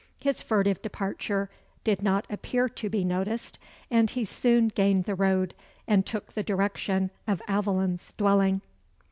[0.17, 1.51] His furtive departure
[1.83, 3.59] did not appear to be noticed,
[3.91, 5.53] and he soon gained the road,
[5.87, 8.61] and took the direction of Aveline's dwelling.